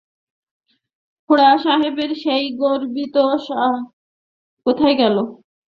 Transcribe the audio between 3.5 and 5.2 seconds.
ভাব কোথায় গেল!